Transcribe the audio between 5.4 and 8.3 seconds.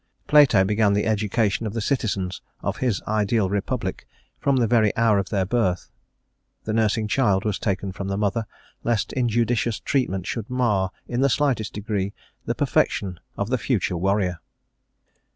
birth; the nursing child was taken from the